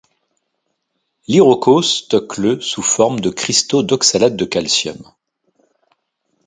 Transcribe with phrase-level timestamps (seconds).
[1.27, 4.97] L'Iroko stocke le sous forme de cristaux d’oxalate de calcium.